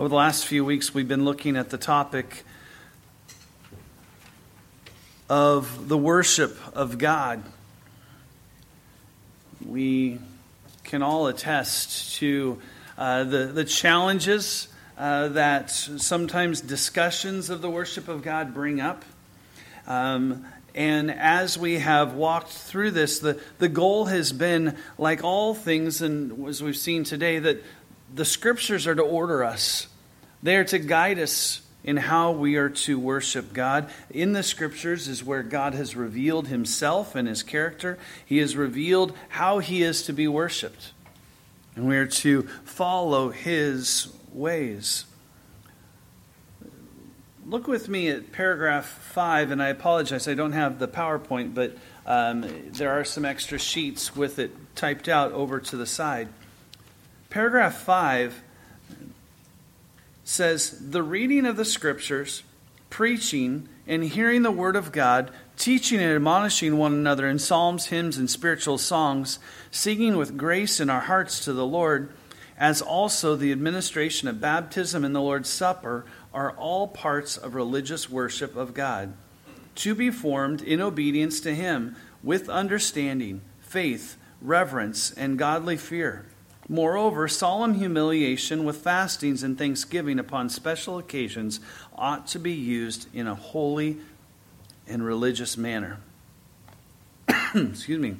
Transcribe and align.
Over 0.00 0.08
the 0.08 0.14
last 0.14 0.46
few 0.46 0.64
weeks, 0.64 0.94
we've 0.94 1.06
been 1.06 1.26
looking 1.26 1.58
at 1.58 1.68
the 1.68 1.76
topic 1.76 2.44
of 5.28 5.88
the 5.88 5.98
worship 5.98 6.56
of 6.74 6.96
God. 6.96 7.42
We 9.62 10.18
can 10.84 11.02
all 11.02 11.26
attest 11.26 12.14
to 12.14 12.62
uh, 12.96 13.24
the, 13.24 13.44
the 13.48 13.64
challenges 13.66 14.68
uh, 14.96 15.28
that 15.28 15.70
sometimes 15.70 16.62
discussions 16.62 17.50
of 17.50 17.60
the 17.60 17.68
worship 17.68 18.08
of 18.08 18.22
God 18.22 18.54
bring 18.54 18.80
up. 18.80 19.04
Um, 19.86 20.46
and 20.74 21.10
as 21.10 21.58
we 21.58 21.78
have 21.78 22.14
walked 22.14 22.48
through 22.48 22.92
this, 22.92 23.18
the, 23.18 23.38
the 23.58 23.68
goal 23.68 24.06
has 24.06 24.32
been, 24.32 24.78
like 24.96 25.24
all 25.24 25.54
things, 25.54 26.00
and 26.00 26.48
as 26.48 26.62
we've 26.62 26.74
seen 26.74 27.04
today, 27.04 27.38
that 27.38 27.62
the 28.14 28.24
scriptures 28.24 28.86
are 28.86 28.94
to 28.94 29.02
order 29.02 29.44
us. 29.44 29.86
They 30.42 30.56
are 30.56 30.64
to 30.64 30.78
guide 30.78 31.18
us 31.18 31.62
in 31.82 31.96
how 31.96 32.32
we 32.32 32.56
are 32.56 32.68
to 32.68 32.98
worship 32.98 33.52
God. 33.52 33.90
In 34.10 34.32
the 34.32 34.42
scriptures 34.42 35.08
is 35.08 35.24
where 35.24 35.42
God 35.42 35.74
has 35.74 35.96
revealed 35.96 36.48
himself 36.48 37.14
and 37.14 37.26
his 37.26 37.42
character. 37.42 37.98
He 38.24 38.38
has 38.38 38.56
revealed 38.56 39.16
how 39.28 39.58
he 39.58 39.82
is 39.82 40.02
to 40.04 40.12
be 40.12 40.28
worshiped. 40.28 40.92
And 41.76 41.86
we 41.86 41.96
are 41.96 42.06
to 42.06 42.42
follow 42.64 43.30
his 43.30 44.08
ways. 44.32 45.06
Look 47.46 47.66
with 47.66 47.88
me 47.88 48.08
at 48.08 48.32
paragraph 48.32 48.86
5, 48.86 49.50
and 49.50 49.62
I 49.62 49.68
apologize, 49.68 50.28
I 50.28 50.34
don't 50.34 50.52
have 50.52 50.78
the 50.78 50.86
PowerPoint, 50.86 51.54
but 51.54 51.76
um, 52.06 52.44
there 52.72 52.90
are 52.90 53.04
some 53.04 53.24
extra 53.24 53.58
sheets 53.58 54.14
with 54.14 54.38
it 54.38 54.52
typed 54.76 55.08
out 55.08 55.32
over 55.32 55.58
to 55.58 55.76
the 55.76 55.86
side. 55.86 56.28
Paragraph 57.30 57.76
5 57.76 58.42
says, 60.24 60.90
The 60.90 61.02
reading 61.02 61.46
of 61.46 61.56
the 61.56 61.64
Scriptures, 61.64 62.42
preaching, 62.90 63.68
and 63.86 64.02
hearing 64.02 64.42
the 64.42 64.50
Word 64.50 64.74
of 64.74 64.90
God, 64.90 65.30
teaching 65.56 66.00
and 66.00 66.12
admonishing 66.12 66.76
one 66.76 66.92
another 66.92 67.28
in 67.28 67.38
psalms, 67.38 67.86
hymns, 67.86 68.18
and 68.18 68.28
spiritual 68.28 68.78
songs, 68.78 69.38
singing 69.70 70.16
with 70.16 70.36
grace 70.36 70.80
in 70.80 70.90
our 70.90 71.02
hearts 71.02 71.44
to 71.44 71.52
the 71.52 71.64
Lord, 71.64 72.12
as 72.58 72.82
also 72.82 73.36
the 73.36 73.52
administration 73.52 74.26
of 74.26 74.40
baptism 74.40 75.04
and 75.04 75.14
the 75.14 75.20
Lord's 75.20 75.48
Supper 75.48 76.04
are 76.34 76.50
all 76.56 76.88
parts 76.88 77.36
of 77.36 77.54
religious 77.54 78.10
worship 78.10 78.56
of 78.56 78.74
God, 78.74 79.12
to 79.76 79.94
be 79.94 80.10
formed 80.10 80.62
in 80.62 80.80
obedience 80.80 81.40
to 81.42 81.54
Him 81.54 81.94
with 82.24 82.48
understanding, 82.48 83.40
faith, 83.60 84.16
reverence, 84.42 85.12
and 85.12 85.38
godly 85.38 85.76
fear. 85.76 86.26
Moreover, 86.70 87.26
solemn 87.26 87.74
humiliation 87.74 88.62
with 88.62 88.76
fastings 88.76 89.42
and 89.42 89.58
thanksgiving 89.58 90.20
upon 90.20 90.48
special 90.48 90.98
occasions 90.98 91.58
ought 91.96 92.28
to 92.28 92.38
be 92.38 92.52
used 92.52 93.12
in 93.12 93.26
a 93.26 93.34
holy 93.34 93.98
and 94.86 95.04
religious 95.04 95.56
manner. 95.56 95.98
Excuse 97.56 97.98
me. 97.98 98.14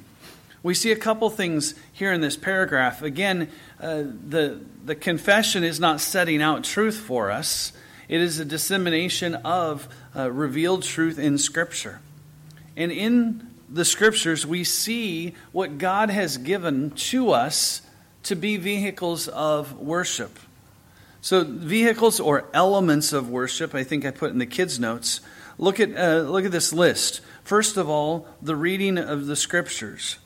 We 0.63 0.73
see 0.73 0.91
a 0.91 0.97
couple 0.97 1.29
things 1.29 1.75
here 1.93 2.11
in 2.11 2.19
this 2.19 2.35
paragraph. 2.35 3.01
Again, 3.01 3.47
uh, 3.79 4.03
the, 4.27 4.59
the 4.83 4.95
confession 4.95 5.63
is 5.63 5.79
not 5.79 6.01
setting 6.01 6.41
out 6.41 6.65
truth 6.65 6.97
for 6.97 7.31
us. 7.31 7.71
It 8.09 8.19
is 8.19 8.37
a 8.37 8.43
dissemination 8.43 9.35
of 9.35 9.87
uh, 10.13 10.29
revealed 10.29 10.83
truth 10.83 11.17
in 11.17 11.37
Scripture. 11.37 12.01
And 12.75 12.91
in 12.91 13.47
the 13.69 13.85
Scriptures, 13.85 14.45
we 14.45 14.65
see 14.65 15.35
what 15.53 15.77
God 15.77 16.09
has 16.09 16.35
given 16.35 16.91
to 16.91 17.31
us 17.31 17.83
to 18.23 18.35
be 18.35 18.57
vehicles 18.57 19.27
of 19.27 19.79
worship. 19.79 20.39
So, 21.21 21.43
vehicles 21.43 22.19
or 22.19 22.45
elements 22.53 23.13
of 23.13 23.29
worship, 23.29 23.75
I 23.75 23.83
think 23.83 24.05
I 24.05 24.11
put 24.11 24.31
in 24.31 24.39
the 24.39 24.45
kids' 24.45 24.79
notes. 24.79 25.21
Look 25.57 25.79
at, 25.79 25.95
uh, 25.95 26.21
look 26.21 26.45
at 26.45 26.51
this 26.51 26.73
list. 26.73 27.21
First 27.43 27.77
of 27.77 27.89
all, 27.89 28.27
the 28.41 28.55
reading 28.55 28.97
of 28.97 29.27
the 29.27 29.35
Scriptures. 29.35 30.17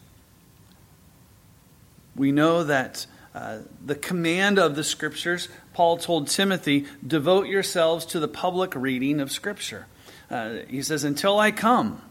We 2.16 2.31
know 2.31 2.63
that 2.63 3.05
uh, 3.34 3.59
the 3.85 3.95
command 3.95 4.57
of 4.57 4.78
the 4.78 4.84
Scriptures, 4.84 5.50
Paul 5.73 5.97
told 5.97 6.29
Timothy, 6.29 6.85
devote 7.05 7.47
yourselves 7.47 8.05
to 8.07 8.19
the 8.22 8.29
public 8.29 8.73
reading 8.73 9.19
of 9.19 9.31
Scripture. 9.31 9.88
Uh, 10.31 10.59
he 10.69 10.81
says, 10.81 11.03
until 11.03 11.38
I 11.38 11.51
come, 11.51 12.01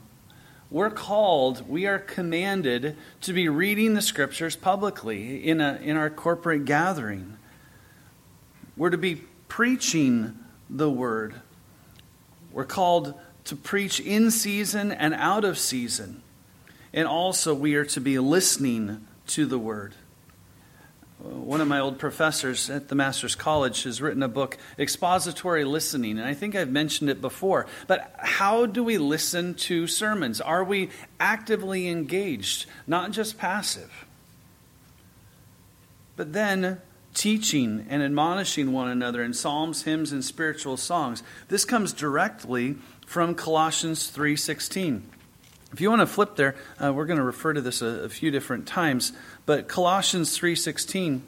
we're 0.74 0.90
called, 0.90 1.68
we 1.68 1.86
are 1.86 2.00
commanded 2.00 2.96
to 3.20 3.32
be 3.32 3.48
reading 3.48 3.94
the 3.94 4.02
Scriptures 4.02 4.56
publicly 4.56 5.46
in, 5.46 5.60
a, 5.60 5.78
in 5.80 5.96
our 5.96 6.10
corporate 6.10 6.64
gathering. 6.64 7.38
We're 8.76 8.90
to 8.90 8.98
be 8.98 9.22
preaching 9.46 10.36
the 10.68 10.90
Word. 10.90 11.36
We're 12.50 12.64
called 12.64 13.14
to 13.44 13.54
preach 13.54 14.00
in 14.00 14.32
season 14.32 14.90
and 14.90 15.14
out 15.14 15.44
of 15.44 15.58
season. 15.58 16.24
And 16.92 17.06
also, 17.06 17.54
we 17.54 17.76
are 17.76 17.84
to 17.84 18.00
be 18.00 18.18
listening 18.18 19.06
to 19.28 19.46
the 19.46 19.60
Word 19.60 19.94
one 21.18 21.60
of 21.60 21.68
my 21.68 21.80
old 21.80 21.98
professors 21.98 22.68
at 22.68 22.88
the 22.88 22.94
Master's 22.94 23.34
College 23.34 23.84
has 23.84 24.02
written 24.02 24.22
a 24.22 24.28
book, 24.28 24.58
Expository 24.78 25.64
Listening, 25.64 26.18
and 26.18 26.26
I 26.26 26.34
think 26.34 26.54
I've 26.54 26.70
mentioned 26.70 27.08
it 27.08 27.20
before. 27.20 27.66
But 27.86 28.14
how 28.18 28.66
do 28.66 28.82
we 28.82 28.98
listen 28.98 29.54
to 29.54 29.86
sermons? 29.86 30.40
Are 30.40 30.64
we 30.64 30.90
actively 31.20 31.88
engaged, 31.88 32.66
not 32.86 33.12
just 33.12 33.38
passive? 33.38 34.06
But 36.16 36.32
then 36.32 36.80
teaching 37.14 37.86
and 37.88 38.02
admonishing 38.02 38.72
one 38.72 38.88
another 38.88 39.22
in 39.22 39.32
psalms, 39.32 39.82
hymns, 39.82 40.12
and 40.12 40.24
spiritual 40.24 40.76
songs. 40.76 41.22
This 41.48 41.64
comes 41.64 41.92
directly 41.92 42.76
from 43.06 43.34
Colossians 43.34 44.10
3:16. 44.10 45.02
If 45.74 45.80
you 45.80 45.90
want 45.90 46.02
to 46.02 46.06
flip 46.06 46.36
there, 46.36 46.54
uh, 46.80 46.92
we're 46.92 47.04
going 47.04 47.18
to 47.18 47.24
refer 47.24 47.52
to 47.52 47.60
this 47.60 47.82
a, 47.82 48.04
a 48.04 48.08
few 48.08 48.30
different 48.30 48.64
times. 48.64 49.12
But 49.44 49.66
Colossians 49.66 50.38
3:16 50.38 51.22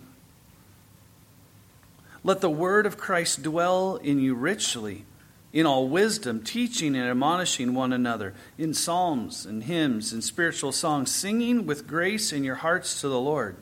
Let 2.23 2.41
the 2.41 2.49
word 2.49 2.87
of 2.87 2.97
Christ 2.97 3.43
dwell 3.43 3.97
in 3.97 4.21
you 4.21 4.37
richly 4.37 5.05
in 5.53 5.67
all 5.67 5.89
wisdom, 5.89 6.45
teaching 6.45 6.95
and 6.95 7.09
admonishing 7.09 7.75
one 7.75 7.93
another 7.93 8.35
in 8.57 8.73
psalms 8.73 9.45
and 9.47 9.65
hymns 9.65 10.13
and 10.13 10.23
spiritual 10.23 10.71
songs, 10.71 11.13
singing 11.13 11.67
with 11.67 11.89
grace 11.89 12.33
in 12.33 12.45
your 12.45 12.55
hearts 12.55 13.01
to 13.01 13.09
the 13.09 13.19
Lord. 13.19 13.57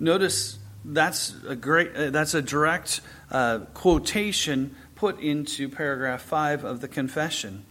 Notice 0.00 0.58
that's 0.86 1.34
a 1.46 1.54
great 1.54 1.94
uh, 1.94 2.08
that's 2.08 2.32
a 2.32 2.40
direct 2.40 3.02
uh, 3.30 3.58
quotation 3.74 4.74
put 4.94 5.20
into 5.20 5.68
paragraph 5.68 6.22
5 6.22 6.64
of 6.64 6.80
the 6.80 6.88
confession. 6.88 7.66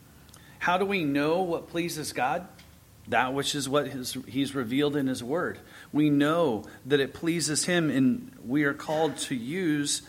How 0.65 0.79
do 0.79 0.85
we 0.85 1.03
know 1.03 1.43
what 1.43 1.67
pleases 1.67 2.11
God? 2.11 2.47
That 3.09 3.35
which 3.35 3.53
is 3.53 3.69
what 3.69 3.87
his, 3.87 4.17
He's 4.27 4.55
revealed 4.55 4.95
in 4.95 5.05
His 5.05 5.23
Word. 5.23 5.59
We 5.93 6.09
know 6.09 6.63
that 6.87 6.99
it 6.99 7.13
pleases 7.13 7.65
Him, 7.65 7.91
and 7.91 8.31
we 8.43 8.63
are 8.63 8.73
called 8.73 9.15
to 9.17 9.35
use 9.35 10.01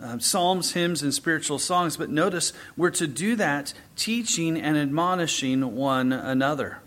uh, 0.00 0.18
psalms, 0.18 0.74
hymns, 0.74 1.02
and 1.02 1.12
spiritual 1.12 1.58
songs. 1.58 1.96
But 1.96 2.08
notice, 2.08 2.52
we're 2.76 2.90
to 2.90 3.08
do 3.08 3.34
that 3.34 3.74
teaching 3.96 4.56
and 4.56 4.76
admonishing 4.76 5.74
one 5.74 6.12
another. 6.12 6.78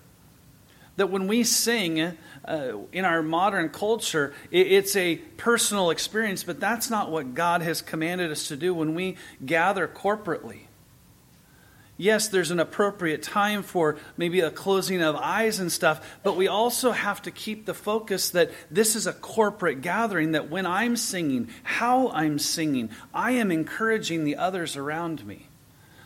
That 0.95 1.09
when 1.09 1.27
we 1.27 1.43
sing, 1.43 1.99
uh, 2.45 2.71
in 2.93 3.03
our 3.03 3.21
modern 3.21 3.67
culture, 3.67 4.33
it's 4.49 4.95
a 4.95 5.17
personal 5.35 5.89
experience, 5.89 6.45
but 6.45 6.61
that's 6.61 6.89
not 6.89 7.11
what 7.11 7.33
God 7.33 7.63
has 7.63 7.81
commanded 7.81 8.31
us 8.31 8.47
to 8.47 8.55
do 8.55 8.73
when 8.73 8.95
we 8.95 9.17
gather 9.45 9.89
corporately. 9.89 10.68
Yes, 12.01 12.29
there's 12.29 12.49
an 12.49 12.61
appropriate 12.61 13.23
time 13.23 13.61
for 13.61 13.97
maybe 14.15 14.39
a 14.39 14.49
closing 14.49 15.01
of 15.01 15.17
eyes 15.17 15.59
and 15.59 15.69
stuff, 15.69 16.17
but 16.23 16.37
we 16.37 16.47
also 16.47 16.91
have 16.91 17.21
to 17.23 17.29
keep 17.29 17.65
the 17.65 17.73
focus 17.73 18.29
that 18.29 18.51
this 18.71 18.95
is 18.95 19.05
a 19.05 19.11
corporate 19.11 19.81
gathering, 19.81 20.31
that 20.31 20.49
when 20.49 20.65
I'm 20.65 20.95
singing, 20.95 21.49
how 21.63 22.07
I'm 22.11 22.39
singing, 22.39 22.89
I 23.13 23.31
am 23.31 23.51
encouraging 23.51 24.23
the 24.23 24.37
others 24.37 24.77
around 24.77 25.25
me. 25.27 25.47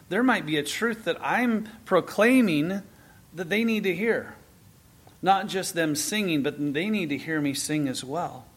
There 0.10 0.24
might 0.24 0.48
be 0.48 0.58
a 0.58 0.64
truth 0.64 1.04
that 1.04 1.18
I'm 1.22 1.70
proclaiming 1.86 2.82
that 3.36 3.50
they 3.50 3.64
need 3.64 3.84
to 3.84 3.94
hear. 3.94 4.34
Not 5.22 5.46
just 5.46 5.76
them 5.76 5.96
singing, 5.96 6.42
but 6.42 6.56
they 6.74 6.90
need 6.90 7.10
to 7.10 7.20
hear 7.20 7.40
me 7.40 7.54
sing 7.54 7.88
as 7.88 8.04
well. 8.04 8.48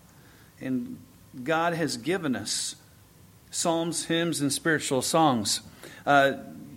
And 0.58 0.96
God 1.44 1.74
has 1.74 1.98
given 1.98 2.34
us 2.34 2.76
psalms, 3.50 4.06
hymns, 4.06 4.40
and 4.40 4.50
spiritual 4.50 5.02
songs. 5.02 5.60
Uh, 6.06 6.32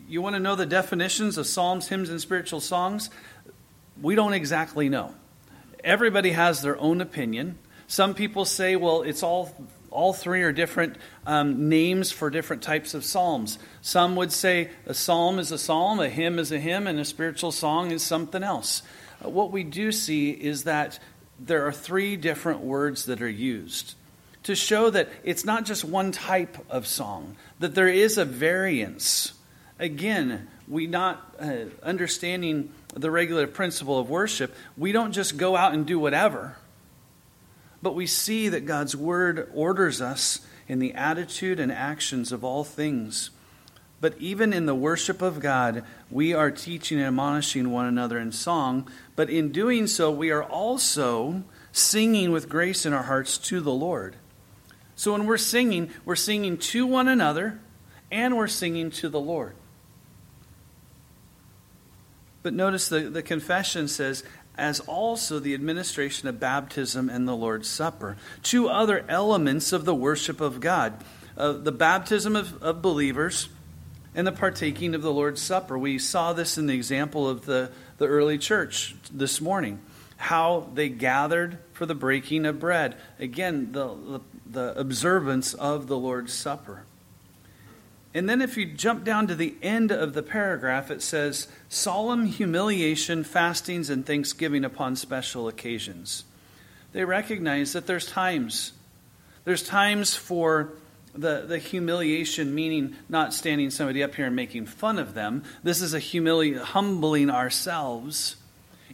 you 0.09 0.21
want 0.21 0.35
to 0.35 0.39
know 0.39 0.55
the 0.55 0.65
definitions 0.65 1.37
of 1.37 1.47
psalms, 1.47 1.87
hymns, 1.87 2.09
and 2.09 2.19
spiritual 2.19 2.59
songs? 2.59 3.09
We 4.01 4.15
don't 4.15 4.33
exactly 4.33 4.89
know. 4.89 5.13
Everybody 5.83 6.31
has 6.31 6.61
their 6.61 6.77
own 6.77 7.01
opinion. 7.01 7.57
Some 7.87 8.13
people 8.13 8.45
say, 8.45 8.75
well, 8.75 9.03
it's 9.03 9.23
all 9.23 9.55
all 9.91 10.13
three 10.13 10.43
are 10.43 10.51
different 10.51 10.97
um, 11.25 11.67
names 11.67 12.11
for 12.11 12.29
different 12.29 12.61
types 12.61 12.93
of 12.93 13.03
psalms. 13.03 13.57
Some 13.81 14.15
would 14.17 14.31
say 14.31 14.69
a 14.85 14.93
psalm 14.93 15.39
is 15.39 15.51
a 15.51 15.57
psalm, 15.57 15.99
a 15.99 16.09
hymn 16.09 16.37
is 16.37 16.51
a 16.51 16.59
hymn, 16.59 16.85
and 16.85 16.99
a 16.99 17.05
spiritual 17.05 17.51
song 17.51 17.89
is 17.89 18.03
something 18.03 18.43
else. 18.43 18.83
Uh, 19.25 19.29
what 19.29 19.51
we 19.51 19.63
do 19.63 19.91
see 19.91 20.29
is 20.29 20.65
that 20.65 20.99
there 21.39 21.65
are 21.65 21.71
three 21.71 22.17
different 22.17 22.59
words 22.59 23.05
that 23.05 23.21
are 23.21 23.29
used. 23.29 23.95
to 24.43 24.55
show 24.55 24.89
that 24.89 25.09
it's 25.23 25.45
not 25.45 25.65
just 25.65 25.83
one 25.83 26.11
type 26.11 26.57
of 26.69 26.87
song, 26.87 27.35
that 27.59 27.75
there 27.75 27.87
is 27.87 28.17
a 28.17 28.25
variance. 28.25 29.33
Again, 29.79 30.47
we 30.67 30.87
not 30.87 31.35
uh, 31.39 31.65
understanding 31.81 32.71
the 32.93 33.09
regulative 33.09 33.53
principle 33.53 33.97
of 33.97 34.09
worship, 34.09 34.53
we 34.77 34.91
don't 34.91 35.13
just 35.13 35.37
go 35.37 35.55
out 35.55 35.73
and 35.73 35.85
do 35.85 35.97
whatever, 35.97 36.57
but 37.81 37.95
we 37.95 38.05
see 38.05 38.49
that 38.49 38.65
God's 38.65 38.95
word 38.95 39.49
orders 39.53 40.01
us 40.01 40.45
in 40.67 40.79
the 40.79 40.93
attitude 40.93 41.59
and 41.59 41.71
actions 41.71 42.31
of 42.31 42.43
all 42.43 42.63
things. 42.63 43.31
But 44.01 44.15
even 44.19 44.53
in 44.53 44.65
the 44.65 44.75
worship 44.75 45.21
of 45.21 45.39
God, 45.39 45.83
we 46.09 46.33
are 46.33 46.51
teaching 46.51 46.99
and 46.99 47.07
admonishing 47.07 47.71
one 47.71 47.85
another 47.85 48.17
in 48.17 48.31
song. 48.31 48.87
But 49.15 49.29
in 49.29 49.51
doing 49.51 49.87
so, 49.87 50.09
we 50.09 50.31
are 50.31 50.43
also 50.43 51.43
singing 51.71 52.31
with 52.31 52.47
grace 52.47 52.85
in 52.85 52.93
our 52.93 53.03
hearts 53.03 53.37
to 53.37 53.59
the 53.59 53.73
Lord. 53.73 54.15
So 54.95 55.11
when 55.11 55.25
we're 55.25 55.37
singing, 55.37 55.89
we're 56.05 56.15
singing 56.15 56.57
to 56.57 56.85
one 56.85 57.07
another 57.07 57.59
and 58.11 58.37
we're 58.37 58.47
singing 58.47 58.91
to 58.91 59.09
the 59.09 59.19
Lord. 59.19 59.55
But 62.41 62.53
notice 62.53 62.89
the, 62.89 63.01
the 63.01 63.21
confession 63.21 63.87
says, 63.87 64.23
as 64.55 64.79
also 64.81 65.39
the 65.39 65.53
administration 65.53 66.27
of 66.27 66.39
baptism 66.39 67.09
and 67.09 67.27
the 67.27 67.35
Lord's 67.35 67.67
Supper. 67.67 68.17
Two 68.43 68.67
other 68.67 69.05
elements 69.07 69.71
of 69.71 69.85
the 69.85 69.95
worship 69.95 70.41
of 70.41 70.59
God 70.59 71.03
uh, 71.37 71.53
the 71.53 71.71
baptism 71.71 72.35
of, 72.35 72.61
of 72.61 72.81
believers 72.81 73.47
and 74.13 74.27
the 74.27 74.31
partaking 74.31 74.93
of 74.93 75.01
the 75.01 75.13
Lord's 75.13 75.41
Supper. 75.41 75.77
We 75.77 75.97
saw 75.97 76.33
this 76.33 76.57
in 76.57 76.65
the 76.65 76.75
example 76.75 77.29
of 77.29 77.45
the, 77.45 77.71
the 77.97 78.07
early 78.07 78.37
church 78.37 78.95
this 79.09 79.39
morning, 79.39 79.79
how 80.17 80.69
they 80.73 80.89
gathered 80.89 81.59
for 81.71 81.85
the 81.85 81.95
breaking 81.95 82.45
of 82.45 82.59
bread. 82.59 82.97
Again, 83.19 83.71
the, 83.71 83.87
the, 83.87 84.19
the 84.45 84.79
observance 84.79 85.53
of 85.53 85.87
the 85.87 85.97
Lord's 85.97 86.33
Supper. 86.33 86.83
And 88.13 88.27
then 88.27 88.41
if 88.41 88.57
you 88.57 88.65
jump 88.65 89.03
down 89.03 89.27
to 89.27 89.35
the 89.35 89.55
end 89.61 89.91
of 89.91 90.13
the 90.13 90.23
paragraph, 90.23 90.89
it 90.89 91.01
says 91.01 91.47
solemn 91.67 92.25
humiliation, 92.25 93.23
fastings, 93.23 93.89
and 93.89 94.05
thanksgiving 94.05 94.65
upon 94.65 94.95
special 94.95 95.47
occasions. 95.47 96.23
They 96.91 97.05
recognize 97.05 97.73
that 97.73 97.85
there's 97.85 98.07
times. 98.07 98.73
There's 99.45 99.61
times 99.61 100.15
for 100.15 100.71
the, 101.13 101.45
the 101.47 101.59
humiliation, 101.59 102.55
meaning 102.55 102.95
not 103.09 103.33
standing 103.33 103.69
somebody 103.69 104.01
up 104.01 104.15
here 104.15 104.25
and 104.25 104.35
making 104.35 104.65
fun 104.65 104.97
of 104.97 105.13
them. 105.13 105.43
This 105.63 105.81
is 105.81 105.93
a 105.93 105.99
humili- 105.99 106.57
humbling 106.57 107.29
ourselves 107.29 108.37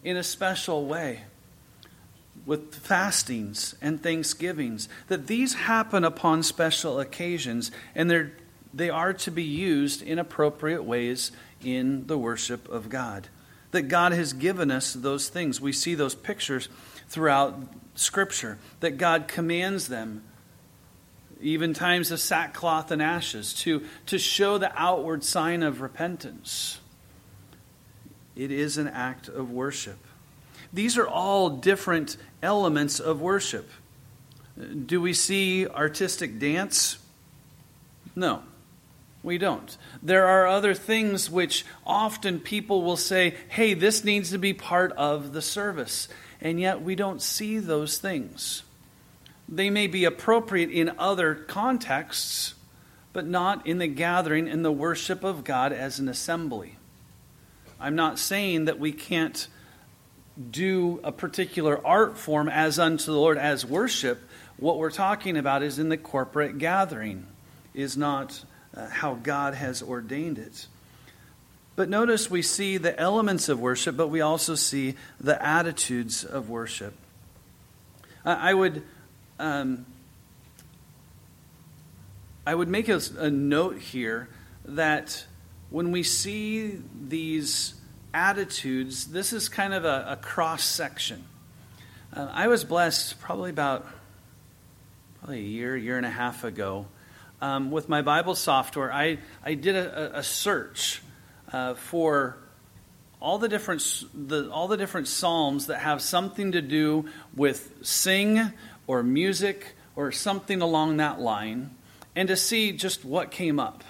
in 0.04 0.18
a 0.18 0.24
special 0.24 0.86
way 0.86 1.24
with 2.46 2.76
fastings 2.76 3.76
and 3.82 4.04
thanksgivings. 4.04 4.90
That 5.08 5.28
these 5.28 5.54
happen 5.54 6.04
upon 6.04 6.44
special 6.44 7.00
occasions, 7.00 7.72
and 7.96 8.12
they're 8.12 8.34
they 8.76 8.90
are 8.90 9.14
to 9.14 9.32
be 9.32 9.44
used 9.44 10.02
in 10.02 10.20
appropriate 10.20 10.84
ways 10.84 11.32
in 11.64 12.06
the 12.08 12.18
worship 12.18 12.68
of 12.70 12.90
God. 12.90 13.30
That 13.72 13.84
God 13.84 14.12
has 14.12 14.34
given 14.34 14.70
us 14.70 14.94
those 14.94 15.30
things. 15.30 15.62
We 15.62 15.72
see 15.72 15.96
those 15.96 16.14
pictures 16.14 16.68
throughout 17.08 17.58
Scripture, 17.96 18.58
that 18.82 18.98
God 18.98 19.30
commands 19.30 19.88
them, 19.88 20.24
even 21.42 21.74
times 21.74 22.12
of 22.12 22.20
sackcloth 22.20 22.92
and 22.92 23.02
ashes, 23.02 23.54
to, 23.54 23.86
to 24.08 24.20
show 24.20 24.58
the 24.58 24.72
outward 24.76 25.24
sign 25.24 25.64
of 25.64 25.80
repentance. 25.80 26.80
It 28.36 28.52
is 28.52 28.78
an 28.78 28.90
act 28.90 29.30
of 29.30 29.52
worship. 29.52 29.98
These 30.74 30.98
are 30.98 31.08
all 31.08 31.50
different 31.50 32.18
elements 32.44 33.00
of 33.00 33.22
worship. 33.22 33.70
Do 34.86 35.00
we 35.00 35.14
see 35.14 35.66
artistic 35.66 36.40
dance? 36.40 36.98
No. 38.14 38.44
We 39.26 39.40
don't. 39.40 39.76
There 40.04 40.28
are 40.28 40.46
other 40.46 40.76
things 40.76 41.32
which 41.32 41.66
often 41.84 42.40
people 42.40 42.84
will 42.84 42.96
say, 42.96 43.34
hey, 43.50 43.74
this 43.74 44.04
needs 44.04 44.30
to 44.30 44.38
be 44.38 44.54
part 44.54 44.92
of 44.92 45.34
the 45.34 45.42
service. 45.42 46.08
And 46.40 46.60
yet 46.60 46.84
we 46.84 46.94
don't 46.94 47.24
see 47.24 47.58
those 47.58 47.98
things. 47.98 48.62
They 49.50 49.72
may 49.72 49.88
be 49.88 50.06
appropriate 50.06 50.70
in 50.70 50.92
other 51.00 51.34
contexts, 51.34 52.54
but 53.14 53.26
not 53.26 53.66
in 53.66 53.80
the 53.80 53.88
gathering 53.88 54.48
and 54.48 54.64
the 54.64 54.72
worship 54.72 55.24
of 55.24 55.44
God 55.44 55.74
as 55.74 55.98
an 55.98 56.08
assembly. 56.08 56.78
I'm 57.80 57.96
not 57.96 58.20
saying 58.20 58.66
that 58.66 58.78
we 58.78 58.92
can't 58.92 59.48
do 60.52 61.00
a 61.04 61.12
particular 61.12 61.84
art 61.84 62.16
form 62.16 62.48
as 62.48 62.78
unto 62.78 63.06
the 63.06 63.18
Lord 63.18 63.40
as 63.40 63.66
worship. 63.66 64.22
What 64.58 64.78
we're 64.78 64.92
talking 64.92 65.36
about 65.36 65.64
is 65.64 65.80
in 65.80 65.90
the 65.90 65.98
corporate 65.98 66.60
gathering, 66.60 67.26
is 67.74 67.98
not 67.98 68.46
uh, 68.76 68.90
how 68.90 69.16
God 69.16 69.54
has 69.54 69.82
ordained 69.82 70.38
it. 70.38 70.68
But 71.76 71.90
notice 71.90 72.30
we 72.30 72.42
see 72.42 72.78
the 72.78 72.98
elements 73.00 73.50
of 73.50 73.60
worship, 73.60 73.98
but 73.98 74.08
we 74.08 74.22
also 74.22 74.56
see 74.56 74.96
the 75.20 75.42
attitudes 75.46 76.24
of 76.24 76.50
worship. 76.50 76.94
I 78.24 78.54
would, 78.54 78.82
um, 79.40 79.86
I 82.48 82.56
would 82.56 82.70
make 82.70 82.90
a, 82.90 83.00
a 83.20 83.30
note 83.30 83.78
here 83.78 84.30
that 84.64 85.26
when 85.70 85.92
we 85.92 86.02
see 86.02 86.82
these 87.08 87.76
attitudes, 88.14 89.08
this 89.08 89.34
is 89.34 89.50
kind 89.50 89.74
of 89.74 89.86
a, 89.86 90.06
a 90.10 90.16
cross 90.16 90.64
section. 90.64 91.26
Uh, 92.14 92.30
I 92.32 92.48
was 92.48 92.64
blessed 92.64 93.20
probably 93.20 93.50
about 93.50 93.86
probably 95.20 95.40
a 95.40 95.44
year, 95.44 95.76
year 95.76 95.98
and 95.98 96.06
a 96.06 96.10
half 96.10 96.44
ago 96.44 96.88
um, 97.42 97.72
with 97.72 97.90
my 97.90 98.02
Bible 98.02 98.36
software, 98.36 98.92
I, 98.92 99.20
I 99.44 99.54
did 99.56 99.76
a, 99.76 100.20
a 100.20 100.24
search 100.24 101.02
uh, 101.52 101.74
for 101.76 102.38
all 103.20 103.38
the 103.38 103.50
different 103.50 104.04
the, 104.14 104.52
all 104.52 104.68
the 104.68 104.78
different 104.78 105.08
psalms 105.08 105.68
that 105.68 105.80
have 105.80 106.02
something 106.02 106.52
to 106.52 106.62
do 106.62 107.06
with 107.36 107.74
sing 107.82 108.52
or 108.88 109.04
music 109.04 109.76
or 109.96 110.12
something 110.12 110.62
along 110.62 110.98
that 110.98 111.20
line, 111.20 111.72
and 112.16 112.28
to 112.28 112.36
see 112.36 112.72
just 112.72 113.06
what 113.06 113.32
came 113.32 113.60
up. 113.60 113.84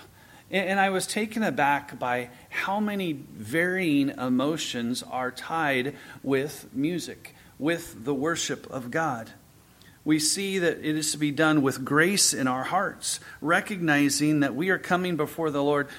And, 0.51 0.69
and 0.69 0.80
I 0.80 0.89
was 0.89 1.07
taken 1.07 1.44
aback 1.44 2.00
by 2.00 2.30
how 2.50 2.80
many 2.80 3.13
varying 3.13 4.09
emotions 4.09 5.04
are 5.04 5.31
tied 5.31 5.95
with 6.23 6.69
music, 6.73 7.35
with 7.59 8.06
the 8.06 8.14
worship 8.14 8.69
of 8.69 8.92
God 8.92 9.31
we 10.06 10.19
see 10.19 10.59
that 10.59 10.78
it 10.88 10.95
is 10.95 11.12
to 11.12 11.18
be 11.18 11.31
done 11.31 11.64
with 11.64 11.83
grace 11.83 12.31
in 12.31 12.47
our 12.47 12.64
hearts, 12.64 13.19
recognizing 13.42 14.42
that 14.42 14.56
we 14.56 14.69
are 14.69 14.78
coming 14.78 15.16
before 15.16 15.50
the 15.50 15.64
Lord 15.64 15.90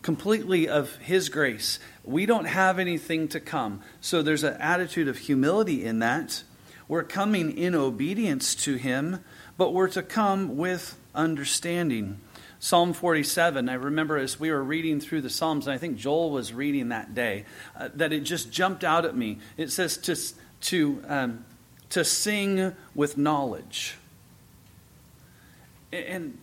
completely 0.00 0.68
of 0.68 0.96
His 0.96 1.28
grace. 1.28 1.78
We 2.02 2.24
don't 2.24 2.46
have 2.46 2.78
anything 2.78 3.28
to 3.28 3.40
come. 3.40 3.82
So 4.00 4.22
there's 4.22 4.42
an 4.42 4.54
attitude 4.54 5.06
of 5.06 5.18
humility 5.18 5.84
in 5.84 5.98
that. 5.98 6.42
We're 6.88 7.04
coming 7.04 7.56
in 7.56 7.74
obedience 7.74 8.54
to 8.56 8.76
Him, 8.76 9.22
but 9.58 9.74
we're 9.74 9.88
to 9.90 10.02
come 10.02 10.56
with 10.56 10.98
understanding. 11.14 12.20
Psalm 12.58 12.94
47, 12.94 13.68
I 13.68 13.74
remember 13.74 14.16
as 14.16 14.40
we 14.40 14.50
were 14.50 14.62
reading 14.62 14.98
through 14.98 15.20
the 15.20 15.30
Psalms, 15.30 15.66
and 15.66 15.74
I 15.74 15.78
think 15.78 15.98
Joel 15.98 16.30
was 16.30 16.54
reading 16.54 16.88
that 16.88 17.12
day, 17.12 17.44
uh, 17.76 17.90
that 17.96 18.12
it 18.12 18.20
just 18.20 18.50
jumped 18.50 18.82
out 18.82 19.04
at 19.04 19.16
me. 19.16 19.40
It 19.56 19.70
says 19.70 19.98
to, 19.98 20.16
to 20.68 21.02
um, 21.08 21.44
to 21.92 22.04
sing 22.04 22.74
with 22.94 23.18
knowledge. 23.18 23.96
And 25.92 26.38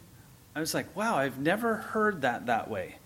I 0.55 0.59
was 0.59 0.73
like, 0.73 0.95
wow, 0.95 1.17
I've 1.17 1.39
never 1.39 1.75
heard 1.75 2.21
that 2.21 2.45
that 2.45 2.69
way. 2.69 2.97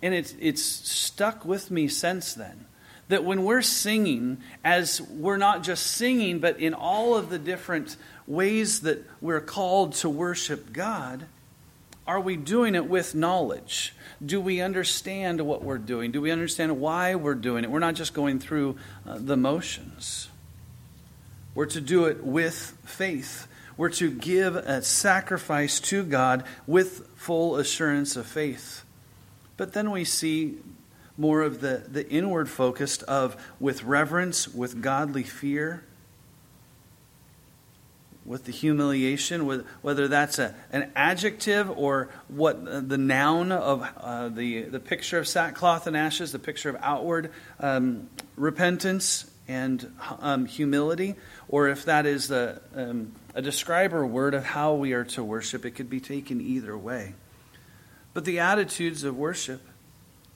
And 0.00 0.14
it's, 0.14 0.34
it's 0.40 0.62
stuck 0.62 1.44
with 1.44 1.70
me 1.70 1.88
since 1.88 2.34
then. 2.34 2.66
That 3.08 3.24
when 3.24 3.42
we're 3.44 3.62
singing, 3.62 4.38
as 4.62 5.00
we're 5.00 5.38
not 5.38 5.62
just 5.62 5.86
singing, 5.86 6.38
but 6.38 6.60
in 6.60 6.74
all 6.74 7.16
of 7.16 7.30
the 7.30 7.38
different 7.38 7.96
ways 8.26 8.80
that 8.82 9.04
we're 9.20 9.40
called 9.40 9.94
to 9.94 10.08
worship 10.08 10.72
God, 10.72 11.24
are 12.06 12.20
we 12.20 12.36
doing 12.36 12.74
it 12.74 12.86
with 12.86 13.14
knowledge? 13.14 13.94
Do 14.24 14.40
we 14.40 14.60
understand 14.60 15.40
what 15.40 15.64
we're 15.64 15.78
doing? 15.78 16.12
Do 16.12 16.20
we 16.20 16.30
understand 16.30 16.80
why 16.80 17.16
we're 17.16 17.34
doing 17.34 17.64
it? 17.64 17.70
We're 17.70 17.78
not 17.80 17.94
just 17.94 18.14
going 18.14 18.38
through 18.38 18.76
uh, 19.06 19.18
the 19.18 19.36
motions. 19.36 20.28
We're 21.58 21.66
to 21.66 21.80
do 21.80 22.04
it 22.04 22.22
with 22.22 22.78
faith. 22.84 23.48
We're 23.76 23.88
to 23.88 24.12
give 24.12 24.54
a 24.54 24.80
sacrifice 24.80 25.80
to 25.80 26.04
God 26.04 26.44
with 26.68 27.08
full 27.16 27.56
assurance 27.56 28.14
of 28.14 28.26
faith. 28.26 28.84
But 29.56 29.72
then 29.72 29.90
we 29.90 30.04
see 30.04 30.58
more 31.16 31.42
of 31.42 31.60
the, 31.60 31.82
the 31.88 32.08
inward 32.08 32.48
focused 32.48 33.02
of 33.02 33.36
with 33.58 33.82
reverence, 33.82 34.46
with 34.46 34.80
godly 34.80 35.24
fear, 35.24 35.82
with 38.24 38.44
the 38.44 38.52
humiliation, 38.52 39.44
with, 39.44 39.66
whether 39.82 40.06
that's 40.06 40.38
a, 40.38 40.54
an 40.70 40.92
adjective 40.94 41.68
or 41.76 42.08
what 42.28 42.68
uh, 42.68 42.78
the 42.78 42.98
noun 42.98 43.50
of 43.50 43.84
uh, 43.96 44.28
the, 44.28 44.62
the 44.62 44.78
picture 44.78 45.18
of 45.18 45.26
sackcloth 45.26 45.88
and 45.88 45.96
ashes, 45.96 46.30
the 46.30 46.38
picture 46.38 46.70
of 46.70 46.76
outward 46.80 47.32
um, 47.58 48.08
repentance 48.36 49.28
and 49.48 49.92
um, 50.20 50.44
humility, 50.44 51.16
or 51.48 51.68
if 51.68 51.86
that 51.86 52.04
is 52.06 52.30
a, 52.30 52.60
um, 52.76 53.12
a 53.34 53.42
describer 53.42 54.06
word 54.06 54.34
of 54.34 54.44
how 54.44 54.74
we 54.74 54.92
are 54.92 55.04
to 55.04 55.24
worship. 55.24 55.64
It 55.64 55.72
could 55.72 55.88
be 55.88 56.00
taken 56.00 56.40
either 56.40 56.76
way. 56.76 57.14
But 58.12 58.24
the 58.24 58.40
attitudes 58.40 59.04
of 59.04 59.16
worship, 59.16 59.62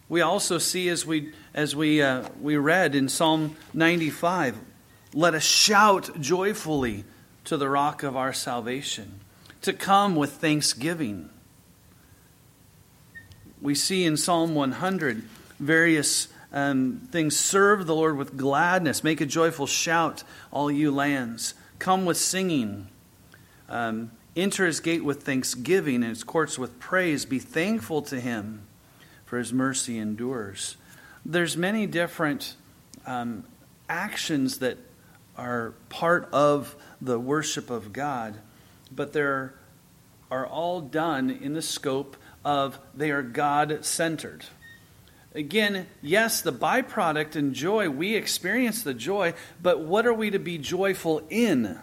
we 0.09 0.23
also 0.23 0.59
see 0.59 0.88
as 0.88 1.04
we, 1.04 1.33
as 1.52 1.76
we, 1.76 2.00
uh, 2.00 2.28
we 2.40 2.57
read 2.57 2.95
in 2.95 3.09
Psalm 3.09 3.57
95 3.75 4.59
let 5.14 5.35
us 5.35 5.42
shout 5.42 6.21
joyfully 6.21 7.04
to 7.45 7.57
the 7.57 7.69
rock 7.69 8.02
of 8.02 8.16
our 8.16 8.33
salvation, 8.33 9.21
to 9.62 9.73
come 9.73 10.16
with 10.16 10.33
thanksgiving. 10.33 11.28
We 13.61 13.75
see 13.75 14.04
in 14.04 14.16
Psalm 14.16 14.54
100 14.54 15.23
various 15.59 16.28
um, 16.52 17.09
things 17.11 17.38
serve 17.38 17.87
the 17.87 17.94
Lord 17.94 18.16
with 18.16 18.37
gladness, 18.37 19.02
make 19.02 19.21
a 19.21 19.26
joyful 19.26 19.66
shout, 19.66 20.23
all 20.50 20.71
you 20.71 20.90
lands. 20.90 21.54
Come 21.78 22.04
with 22.04 22.16
singing. 22.16 22.88
Um, 23.68 24.12
enter 24.37 24.66
his 24.66 24.80
gate 24.80 25.04
with 25.04 25.23
thanksgiving 25.23 25.97
and 25.97 26.04
his 26.04 26.25
courts 26.25 26.59
with 26.59 26.78
praise. 26.78 27.25
Be 27.25 27.38
thankful 27.38 28.02
to 28.02 28.21
him, 28.21 28.62
for 29.25 29.38
his 29.38 29.52
mercy 29.52 29.99
endures. 29.99 30.76
There's 31.25 31.56
many 31.56 31.87
different 31.87 32.56
um, 33.06 33.44
actions 33.88 34.59
that 34.59 34.78
are 35.37 35.75
part 35.88 36.28
of 36.32 36.76
the 37.00 37.18
worship 37.18 37.71
of 37.71 37.92
God, 37.92 38.37
but 38.94 39.12
they're 39.12 39.54
are 40.32 40.47
all 40.47 40.80
done 40.80 41.28
in 41.28 41.52
the 41.52 41.61
scope 41.61 42.16
of 42.42 42.78
they 42.94 43.11
are 43.11 43.23
God 43.23 43.85
centered. 43.85 44.47
Again, 45.35 45.87
yes, 46.03 46.43
the 46.43 46.53
byproduct 46.53 47.37
and 47.37 47.55
joy, 47.55 47.89
we 47.89 48.15
experience 48.15 48.83
the 48.83 48.93
joy, 48.93 49.33
but 49.62 49.81
what 49.81 50.07
are 50.07 50.12
we 50.12 50.31
to 50.31 50.39
be 50.39 50.59
joyful 50.59 51.23
in? 51.31 51.79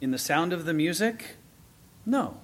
In 0.00 0.10
the 0.10 0.18
sound 0.18 0.52
of 0.54 0.64
the 0.64 0.72
music? 0.72 1.36
No. 2.06 2.38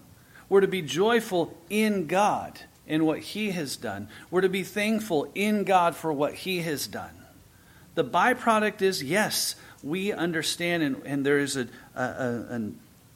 We're 0.50 0.61
to 0.61 0.69
be 0.69 0.83
joyful 0.83 1.57
in 1.71 2.09
God 2.09 2.61
and 2.87 3.07
what 3.07 3.21
He 3.21 3.52
has 3.52 3.76
done. 3.76 4.09
We're 4.30 4.42
to 4.42 4.49
be 4.49 4.64
thankful 4.64 5.30
in 5.35 5.64
God 5.64 5.97
for 5.97 6.12
what 6.12 6.35
He 6.35 6.61
has 6.61 6.87
done. 6.87 7.25
The 7.95 8.04
byproduct 8.04 8.83
is 8.83 9.02
yes, 9.02 9.54
we 9.83 10.12
understand 10.12 10.83
and, 10.83 11.02
and 11.07 11.25
there 11.25 11.38
is 11.38 11.57
a, 11.57 11.69
a, 11.95 12.02
a, 12.02 12.71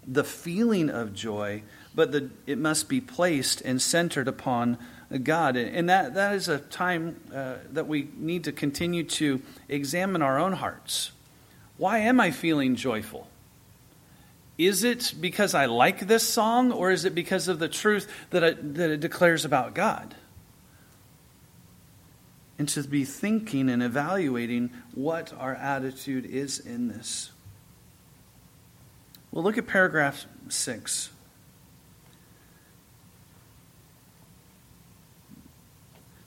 the 0.07 0.25
feeling 0.25 0.89
of 0.89 1.15
joy, 1.15 1.63
but 1.95 2.13
the, 2.13 2.31
it 2.47 2.59
must 2.59 2.89
be 2.89 3.01
placed 3.01 3.61
and 3.63 3.83
centered 3.83 4.29
upon 4.29 4.79
God. 5.19 5.57
And 5.57 5.89
that, 5.89 6.15
that 6.15 6.35
is 6.35 6.49
a 6.49 6.59
time 6.59 7.21
uh, 7.35 7.57
that 7.73 7.87
we 7.87 8.09
need 8.17 8.45
to 8.45 8.53
continue 8.53 9.05
to 9.05 9.43
examine 9.69 10.23
our 10.23 10.39
own 10.39 10.55
hearts. 10.55 11.13
Why 11.77 11.99
am 11.99 12.21
I 12.21 12.31
feeling 12.31 12.77
joyful? 12.77 13.29
Is 14.57 14.85
it 14.85 15.15
because 15.21 15.55
I 15.55 15.67
like 15.67 16.07
this 16.07 16.23
song, 16.29 16.71
or 16.71 16.93
is 16.93 17.05
it 17.05 17.15
because 17.15 17.49
of 17.49 17.59
the 17.59 17.69
truth 17.69 18.11
that 18.31 18.43
it, 18.43 18.75
that 18.75 18.91
it 18.91 19.01
declares 19.01 19.45
about 19.45 19.75
God? 19.75 20.15
And 22.57 22.69
to 22.69 22.83
be 22.85 23.05
thinking 23.05 23.69
and 23.69 23.83
evaluating 23.83 24.71
what 24.95 25.33
our 25.37 25.57
attitude 25.57 26.25
is 26.25 26.61
in 26.61 26.87
this. 26.87 27.33
Well, 29.33 29.43
look 29.43 29.59
at 29.59 29.67
paragraph 29.67 30.27
6. 30.49 31.11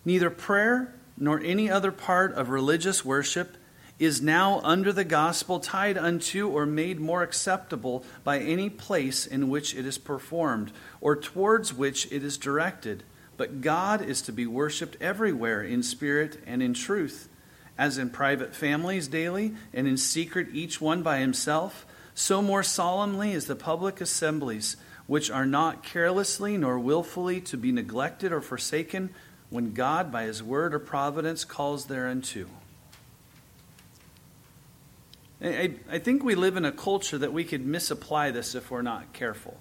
Neither 0.08 0.30
prayer 0.30 0.94
nor 1.18 1.42
any 1.42 1.70
other 1.70 1.92
part 1.92 2.32
of 2.32 2.48
religious 2.48 3.04
worship 3.04 3.58
is 4.00 4.22
now 4.22 4.62
under 4.64 4.94
the 4.94 5.04
gospel 5.04 5.60
tied 5.60 5.98
unto 5.98 6.48
or 6.48 6.66
made 6.66 6.98
more 6.98 7.24
acceptable 7.24 8.06
by 8.24 8.40
any 8.40 8.70
place 8.70 9.28
in 9.28 9.50
which 9.50 9.76
it 9.76 9.86
is 9.86 9.98
performed 9.98 10.72
or 11.02 11.18
towards 11.18 11.74
which 11.74 12.10
it 12.10 12.24
is 12.24 12.38
directed. 12.38 13.04
But 13.36 13.60
God 13.60 14.02
is 14.02 14.22
to 14.22 14.32
be 14.32 14.48
worshiped 14.48 14.96
everywhere 15.02 15.62
in 15.62 15.84
spirit 15.84 16.42
and 16.48 16.64
in 16.64 16.74
truth, 16.74 17.28
as 17.78 17.98
in 17.98 18.10
private 18.10 18.56
families 18.56 19.10
daily, 19.10 19.56
and 19.74 19.90
in 19.90 19.98
secret 19.98 20.48
each 20.54 20.80
one 20.80 21.04
by 21.04 21.18
himself 21.18 21.86
so 22.16 22.42
more 22.42 22.64
solemnly 22.64 23.34
is 23.34 23.48
the 23.48 23.58
public 23.58 24.00
assemblies, 24.00 24.78
which 25.06 25.30
are 25.30 25.46
not 25.46 25.84
carelessly 25.84 26.58
nor 26.58 26.80
wilfully 26.80 27.42
to 27.42 27.58
be 27.58 27.74
neglected 27.74 28.32
or 28.32 28.40
forsaken, 28.40 29.10
when 29.50 29.74
God, 29.74 30.12
by 30.12 30.24
his 30.24 30.44
word 30.44 30.74
or 30.74 30.80
providence, 30.80 31.46
calls 31.46 31.86
thereunto. 31.86 32.48
I, 35.42 35.76
I 35.90 36.00
think 36.00 36.24
we 36.24 36.36
live 36.36 36.58
in 36.58 36.66
a 36.66 36.72
culture 36.72 37.18
that 37.18 37.32
we 37.32 37.44
could 37.44 37.66
misapply 37.66 38.32
this 38.32 38.56
if 38.56 38.72
we're 38.72 38.82
not 38.82 39.14
careful. 39.14 39.58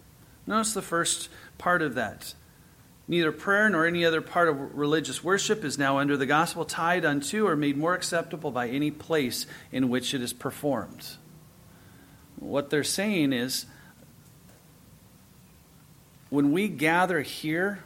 Notice 0.47 0.73
the 0.73 0.83
first 0.83 1.28
part 1.59 1.83
of 1.83 1.95
that. 1.95 2.35
Neither 3.09 3.31
prayer 3.31 3.69
nor 3.69 3.87
any 3.87 4.05
other 4.05 4.21
part 4.21 4.49
of 4.49 4.76
religious 4.76 5.23
worship 5.23 5.64
is 5.64 5.78
now 5.78 5.99
under 5.99 6.16
the 6.16 6.26
gospel 6.26 6.64
tied 6.64 7.05
unto 7.05 7.47
or 7.47 7.55
made 7.55 7.76
more 7.76 7.95
acceptable 7.95 8.50
by 8.50 8.69
any 8.69 8.90
place 8.90 9.47
in 9.71 9.88
which 9.88 10.12
it 10.12 10.23
is 10.23 10.33
performed. 10.33 11.07
What 12.37 12.71
they're 12.71 12.83
saying 12.83 13.33
is 13.33 13.66
when 16.31 16.52
we 16.52 16.69
gather 16.69 17.21
here, 17.21 17.85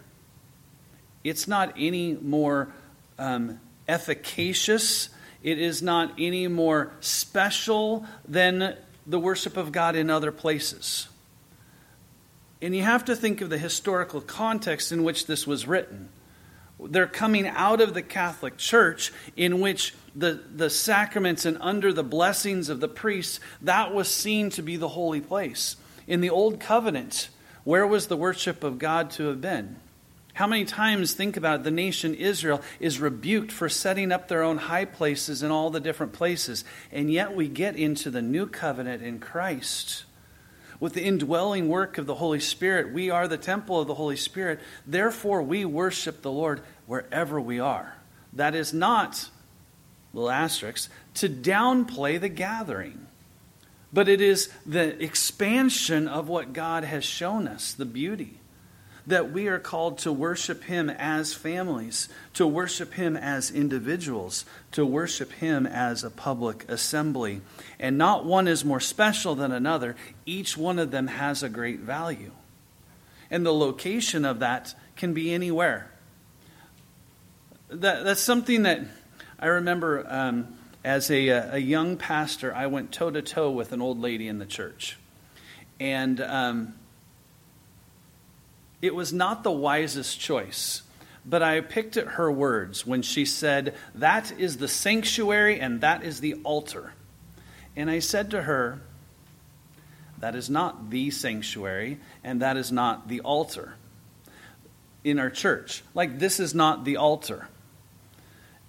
it's 1.25 1.47
not 1.47 1.75
any 1.77 2.15
more 2.15 2.73
um, 3.19 3.61
efficacious, 3.89 5.11
it 5.43 5.59
is 5.59 5.83
not 5.83 6.13
any 6.19 6.49
more 6.49 6.93
special 7.01 8.07
than 8.27 8.77
the 9.07 9.19
worship 9.19 9.57
of 9.57 9.73
God 9.73 9.97
in 9.97 10.11
other 10.11 10.33
places. 10.33 11.09
And 12.63 12.77
you 12.77 12.83
have 12.83 13.07
to 13.07 13.17
think 13.17 13.41
of 13.41 13.51
the 13.51 13.59
historical 13.59 14.21
context 14.21 14.93
in 14.93 15.03
which 15.03 15.27
this 15.27 15.47
was 15.47 15.67
written. 15.67 16.11
They're 16.79 17.07
coming 17.07 17.47
out 17.47 17.81
of 17.81 17.95
the 17.95 18.03
Catholic 18.03 18.57
Church, 18.57 19.13
in 19.37 19.61
which 19.61 19.95
the, 20.15 20.41
the 20.55 20.71
sacraments 20.71 21.45
and 21.45 21.59
under 21.61 21.93
the 21.93 22.03
blessings 22.03 22.69
of 22.69 22.81
the 22.81 22.89
priests, 22.89 23.41
that 23.63 23.95
was 23.95 24.09
seen 24.09 24.51
to 24.51 24.63
be 24.63 24.77
the 24.77 24.89
holy 24.89 25.21
place. 25.21 25.77
In 26.07 26.21
the 26.21 26.31
Old 26.31 26.61
Covenant, 26.61 27.29
where 27.65 27.87
was 27.87 28.07
the 28.07 28.17
worship 28.17 28.65
of 28.65 28.79
God 28.79 29.11
to 29.13 29.29
have 29.29 29.41
been? 29.41 29.77
How 30.41 30.47
many 30.47 30.65
times, 30.65 31.13
think 31.13 31.37
about 31.37 31.61
it, 31.61 31.65
the 31.65 31.71
nation 31.71 32.15
Israel 32.15 32.63
is 32.81 32.99
rebuked 32.99 33.53
for 33.53 33.69
setting 33.69 34.11
up 34.11 34.27
their 34.27 34.43
own 34.43 34.57
high 34.57 34.87
places 34.87 35.43
in 35.43 35.51
all 35.51 35.69
the 35.69 35.81
different 35.81 36.15
places. 36.15 36.65
And 36.91 37.13
yet 37.13 37.37
we 37.37 37.47
get 37.47 37.77
into 37.77 38.11
the 38.11 38.23
new 38.23 38.47
covenant 38.47 39.03
in 39.03 39.19
Christ. 39.19 40.07
With 40.81 40.95
the 40.95 41.05
indwelling 41.05 41.69
work 41.69 41.99
of 41.99 42.07
the 42.07 42.15
Holy 42.15 42.41
Spirit, 42.41 42.91
we 42.91 43.11
are 43.11 43.29
the 43.29 43.37
temple 43.37 43.81
of 43.81 43.87
the 43.87 43.97
Holy 43.97 44.17
Spirit. 44.17 44.61
Therefore, 44.87 45.43
we 45.43 45.67
worship 45.67 46.23
the 46.23 46.33
Lord 46.33 46.63
wherever 46.87 47.39
we 47.39 47.61
are. 47.61 47.97
That 48.33 48.55
is 48.55 48.73
not 48.73 49.29
little 50.15 50.31
asterisks, 50.31 50.89
to 51.17 51.29
downplay 51.29 52.19
the 52.19 52.31
gathering. 52.31 53.09
But 53.93 54.09
it 54.09 54.23
is 54.23 54.49
the 54.65 55.05
expansion 55.05 56.09
of 56.09 56.31
what 56.31 56.55
God 56.55 56.85
has 56.85 57.05
shown 57.05 57.47
us, 57.47 57.75
the 57.75 57.85
beauty. 57.85 58.40
That 59.07 59.33
we 59.33 59.49
are 59.49 59.59
called 59.59 59.99
to 59.99 60.13
worship 60.13 60.65
Him 60.65 60.91
as 60.91 61.33
families, 61.33 62.09
to 62.35 62.47
worship 62.47 62.95
Him 62.95 63.17
as 63.17 63.51
individuals, 63.51 64.45
to 64.73 64.85
worship 64.85 65.33
Him 65.33 65.67
as 65.67 66.05
a 66.05 66.11
public 66.11 66.69
assembly. 66.69 67.41
And 67.79 67.99
not 67.99 68.25
one 68.25 68.47
is 68.47 68.65
more 68.65 68.81
special 68.81 69.35
than 69.35 69.53
another, 69.53 69.97
each 70.27 70.57
one 70.57 70.79
of 70.79 70.91
them 70.91 71.07
has 71.07 71.43
a 71.43 71.49
great 71.49 71.81
value. 71.81 72.33
And 73.31 73.47
the 73.47 73.55
location 73.55 74.25
of 74.25 74.41
that 74.41 74.75
can 74.97 75.15
be 75.15 75.33
anywhere. 75.33 75.91
That, 77.69 78.05
that's 78.05 78.21
something 78.21 78.65
that 78.65 78.81
I 79.39 79.47
remember 79.47 80.05
um, 80.09 80.59
as 80.85 81.11
a, 81.11 81.31
uh, 81.31 81.57
a 81.57 81.59
young 81.59 81.97
pastor, 81.97 82.55
I 82.55 82.67
went 82.67 82.93
toe 82.93 83.11
to 83.11 83.23
toe 83.23 83.51
with 83.51 83.73
an 83.73 83.81
old 83.81 84.01
lady 84.01 84.29
in 84.29 84.39
the 84.39 84.47
church. 84.47 84.99
And 85.79 86.21
um, 86.21 86.75
it 88.83 88.95
was 88.95 89.13
not 89.13 89.43
the 89.43 89.51
wisest 89.51 90.19
choice, 90.19 90.83
but 91.25 91.43
I 91.43 91.61
picked 91.61 91.97
at 91.97 92.07
her 92.07 92.31
words 92.31 92.87
when 92.87 93.03
she 93.03 93.25
said, 93.25 93.75
That 93.95 94.33
is 94.39 94.57
the 94.57 94.69
sanctuary 94.69 95.61
and 95.61 95.83
that 95.83 96.03
is 96.03 96.21
the 96.21 96.35
altar. 96.45 96.93
And 97.77 97.91
I 97.91 97.99
said 97.99 98.31
to 98.31 98.43
her, 98.43 98.81
That 100.19 100.35
is 100.35 100.49
not 100.49 100.91
the 100.91 101.11
sanctuary 101.11 101.99
and 102.25 102.43
that 102.43 102.57
is 102.57 102.73
not 102.73 103.09
the 103.09 103.21
altar 103.21 103.75
in 105.05 105.19
our 105.19 105.31
church. 105.31 105.83
Like, 105.95 106.19
this 106.19 106.41
is 106.41 106.55
not 106.55 106.85
the 106.85 106.97
altar. 106.97 107.49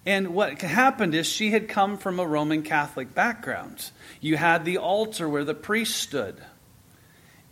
And 0.04 0.34
what 0.34 0.60
happened 0.60 1.14
is 1.14 1.26
she 1.26 1.50
had 1.50 1.68
come 1.68 1.96
from 1.96 2.18
a 2.18 2.26
Roman 2.26 2.62
Catholic 2.62 3.14
background. 3.14 3.90
You 4.20 4.36
had 4.36 4.64
the 4.64 4.78
altar 4.78 5.28
where 5.28 5.44
the 5.44 5.54
priest 5.54 5.96
stood. 5.96 6.42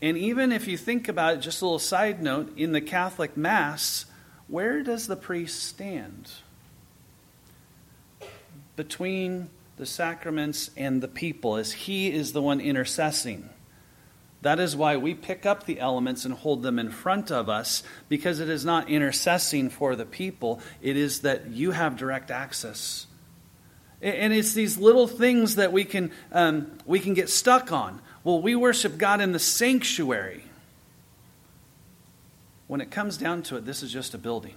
And 0.02 0.16
even 0.16 0.52
if 0.52 0.66
you 0.66 0.76
think 0.76 1.08
about 1.08 1.34
it, 1.34 1.40
just 1.40 1.60
a 1.60 1.64
little 1.64 1.78
side 1.78 2.22
note, 2.22 2.56
in 2.56 2.72
the 2.72 2.80
Catholic 2.80 3.36
Mass, 3.36 4.06
where 4.48 4.82
does 4.82 5.06
the 5.06 5.16
priest 5.16 5.62
stand? 5.62 6.30
Between 8.76 9.50
the 9.76 9.86
sacraments 9.86 10.70
and 10.76 11.02
the 11.02 11.08
people, 11.08 11.56
as 11.56 11.72
He 11.72 12.12
is 12.12 12.32
the 12.32 12.42
one 12.42 12.60
intercessing. 12.60 13.48
That 14.42 14.58
is 14.58 14.74
why 14.74 14.96
we 14.96 15.12
pick 15.12 15.44
up 15.44 15.66
the 15.66 15.80
elements 15.80 16.24
and 16.24 16.32
hold 16.32 16.62
them 16.62 16.78
in 16.78 16.90
front 16.90 17.30
of 17.30 17.50
us, 17.50 17.82
because 18.08 18.40
it 18.40 18.48
is 18.48 18.64
not 18.64 18.88
intercessing 18.88 19.70
for 19.70 19.96
the 19.96 20.06
people, 20.06 20.60
it 20.80 20.96
is 20.96 21.20
that 21.20 21.48
you 21.48 21.72
have 21.72 21.98
direct 21.98 22.30
access. 22.30 23.06
And 24.02 24.32
it's 24.32 24.54
these 24.54 24.78
little 24.78 25.06
things 25.06 25.56
that 25.56 25.72
we 25.72 25.84
can, 25.84 26.10
um, 26.32 26.70
we 26.86 27.00
can 27.00 27.12
get 27.14 27.28
stuck 27.28 27.70
on. 27.70 28.00
Well, 28.24 28.40
we 28.40 28.54
worship 28.54 28.96
God 28.96 29.20
in 29.20 29.32
the 29.32 29.38
sanctuary. 29.38 30.44
When 32.66 32.80
it 32.80 32.90
comes 32.90 33.16
down 33.16 33.42
to 33.44 33.56
it, 33.56 33.66
this 33.66 33.82
is 33.82 33.92
just 33.92 34.14
a 34.14 34.18
building. 34.18 34.54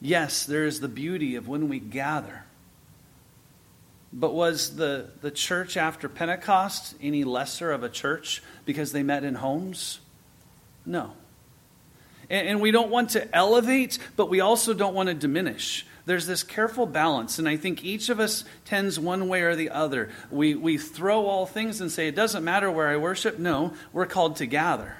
Yes, 0.00 0.44
there 0.44 0.66
is 0.66 0.80
the 0.80 0.88
beauty 0.88 1.36
of 1.36 1.48
when 1.48 1.68
we 1.68 1.78
gather. 1.78 2.44
But 4.12 4.34
was 4.34 4.76
the, 4.76 5.10
the 5.22 5.30
church 5.30 5.76
after 5.76 6.08
Pentecost 6.08 6.94
any 7.00 7.24
lesser 7.24 7.72
of 7.72 7.82
a 7.82 7.88
church 7.88 8.42
because 8.66 8.92
they 8.92 9.02
met 9.02 9.24
in 9.24 9.36
homes? 9.36 10.00
No. 10.84 11.12
And, 12.28 12.48
and 12.48 12.60
we 12.60 12.72
don't 12.72 12.90
want 12.90 13.10
to 13.10 13.34
elevate, 13.34 13.98
but 14.16 14.28
we 14.28 14.40
also 14.40 14.74
don't 14.74 14.94
want 14.94 15.08
to 15.08 15.14
diminish. 15.14 15.86
There's 16.04 16.26
this 16.26 16.42
careful 16.42 16.86
balance, 16.86 17.38
and 17.38 17.48
I 17.48 17.56
think 17.56 17.84
each 17.84 18.08
of 18.08 18.18
us 18.18 18.44
tends 18.64 18.98
one 18.98 19.28
way 19.28 19.42
or 19.42 19.54
the 19.54 19.70
other. 19.70 20.10
We, 20.30 20.54
we 20.54 20.76
throw 20.76 21.26
all 21.26 21.46
things 21.46 21.80
and 21.80 21.92
say, 21.92 22.08
it 22.08 22.16
doesn't 22.16 22.42
matter 22.42 22.70
where 22.70 22.88
I 22.88 22.96
worship. 22.96 23.38
No, 23.38 23.74
we're 23.92 24.06
called 24.06 24.36
to 24.36 24.46
gather. 24.46 24.96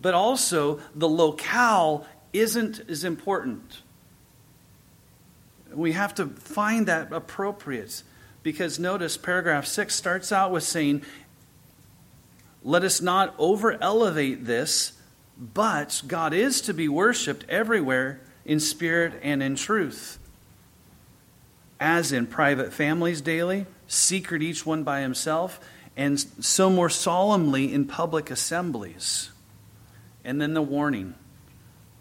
But 0.00 0.14
also, 0.14 0.80
the 0.94 1.08
locale 1.08 2.06
isn't 2.32 2.80
as 2.90 3.04
important. 3.04 3.82
We 5.72 5.92
have 5.92 6.14
to 6.16 6.26
find 6.26 6.86
that 6.88 7.12
appropriate 7.12 8.02
because 8.42 8.78
notice 8.78 9.16
paragraph 9.16 9.64
6 9.64 9.94
starts 9.94 10.32
out 10.32 10.50
with 10.50 10.64
saying, 10.64 11.02
Let 12.62 12.82
us 12.82 13.00
not 13.00 13.34
over 13.38 13.80
elevate 13.80 14.44
this, 14.44 14.92
but 15.38 16.02
God 16.06 16.34
is 16.34 16.60
to 16.62 16.74
be 16.74 16.88
worshiped 16.88 17.46
everywhere 17.48 18.20
in 18.44 18.60
spirit 18.60 19.14
and 19.22 19.42
in 19.42 19.56
truth. 19.56 20.18
As 21.80 22.12
in 22.12 22.26
private 22.26 22.72
families 22.72 23.20
daily, 23.20 23.66
secret 23.88 24.42
each 24.42 24.64
one 24.64 24.84
by 24.84 25.00
himself, 25.00 25.60
and 25.96 26.18
so 26.18 26.70
more 26.70 26.88
solemnly 26.88 27.72
in 27.72 27.86
public 27.86 28.30
assemblies. 28.30 29.30
And 30.24 30.40
then 30.40 30.54
the 30.54 30.62
warning 30.62 31.14